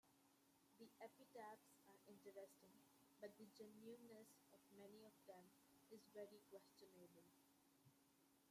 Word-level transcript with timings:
The 0.79 0.89
epitaphs 0.99 1.77
are 1.85 2.01
interesting, 2.09 2.73
but 3.21 3.37
the 3.37 3.45
genuineness 3.53 4.33
of 4.51 4.57
many 4.79 5.05
of 5.05 5.13
them 5.27 5.45
is 5.91 5.99
very 6.15 6.41
questionable. 6.49 7.29